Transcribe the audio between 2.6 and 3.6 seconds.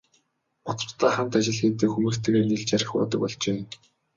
архи уудаг болжээ.